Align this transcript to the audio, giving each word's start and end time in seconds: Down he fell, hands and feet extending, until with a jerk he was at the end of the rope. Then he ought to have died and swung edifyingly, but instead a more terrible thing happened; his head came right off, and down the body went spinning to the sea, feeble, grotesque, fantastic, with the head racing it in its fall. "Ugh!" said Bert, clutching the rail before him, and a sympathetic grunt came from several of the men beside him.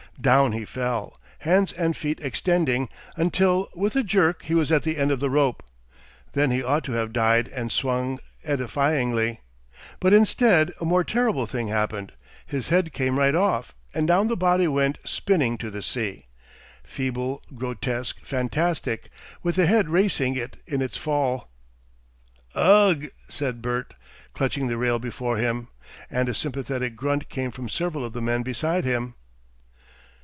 Down 0.19 0.51
he 0.51 0.65
fell, 0.65 1.19
hands 1.39 1.71
and 1.73 1.97
feet 1.97 2.19
extending, 2.21 2.89
until 3.17 3.69
with 3.73 3.95
a 3.95 4.03
jerk 4.03 4.43
he 4.43 4.53
was 4.53 4.71
at 4.71 4.83
the 4.83 4.97
end 4.99 5.09
of 5.09 5.19
the 5.19 5.31
rope. 5.31 5.63
Then 6.33 6.51
he 6.51 6.61
ought 6.61 6.83
to 6.83 6.91
have 6.91 7.11
died 7.11 7.47
and 7.47 7.71
swung 7.71 8.19
edifyingly, 8.45 9.39
but 9.99 10.13
instead 10.13 10.73
a 10.79 10.85
more 10.85 11.03
terrible 11.03 11.47
thing 11.47 11.69
happened; 11.69 12.11
his 12.45 12.67
head 12.69 12.93
came 12.93 13.17
right 13.17 13.33
off, 13.33 13.73
and 13.95 14.07
down 14.07 14.27
the 14.27 14.37
body 14.37 14.67
went 14.67 14.99
spinning 15.07 15.57
to 15.57 15.71
the 15.71 15.81
sea, 15.81 16.27
feeble, 16.83 17.41
grotesque, 17.55 18.21
fantastic, 18.23 19.09
with 19.41 19.55
the 19.55 19.65
head 19.65 19.89
racing 19.89 20.35
it 20.35 20.57
in 20.67 20.83
its 20.83 20.97
fall. 20.97 21.49
"Ugh!" 22.53 23.07
said 23.27 23.59
Bert, 23.63 23.95
clutching 24.35 24.67
the 24.67 24.77
rail 24.77 24.99
before 24.99 25.37
him, 25.37 25.69
and 26.11 26.29
a 26.29 26.35
sympathetic 26.35 26.95
grunt 26.95 27.27
came 27.27 27.49
from 27.49 27.69
several 27.69 28.05
of 28.05 28.13
the 28.13 28.21
men 28.21 28.43
beside 28.43 28.83
him. 28.83 29.15